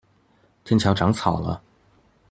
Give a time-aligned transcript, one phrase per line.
[0.65, 1.61] 天橋長草了